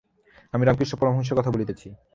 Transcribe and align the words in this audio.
আমি 0.53 0.63
রামকৃষ্ণ 0.65 0.95
পরমহংসের 0.97 1.37
কথা 1.37 1.51
বলিতেছি। 1.51 1.87